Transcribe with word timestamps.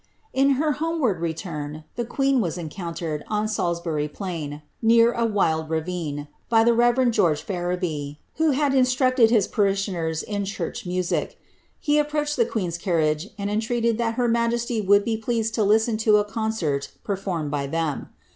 In 0.33 0.53
her 0.57 0.71
homeward 0.71 1.21
retnm, 1.21 1.83
the 1.95 2.05
queen 2.05 2.41
was 2.41 2.57
encountered, 2.57 3.23
on 3.27 3.47
Salisbury 3.47 4.07
Plain, 4.07 4.63
near 4.81 5.11
a 5.13 5.25
wild 5.27 5.69
ravine, 5.69 6.27
by 6.49 6.63
the 6.63 6.73
Rev. 6.73 7.11
George 7.11 7.43
Fereby, 7.43 8.17
who 8.37 8.49
had 8.49 8.73
instructed 8.73 9.29
his 9.29 9.47
parishioners 9.47 10.23
in 10.23 10.43
church 10.45 10.87
music; 10.87 11.37
he 11.79 11.99
approached 11.99 12.35
the 12.35 12.47
queen's 12.47 12.79
carriages, 12.79 13.29
and 13.37 13.51
entreated 13.51 13.99
that 13.99 14.15
her 14.15 14.27
majesty 14.27 14.81
would 14.81 15.05
be 15.05 15.17
pleased 15.17 15.53
to 15.53 15.63
listen 15.63 15.97
to 15.97 16.17
a 16.17 16.25
concert 16.25 16.93
performed 17.03 17.51
by 17.51 17.67
them. 17.67 18.09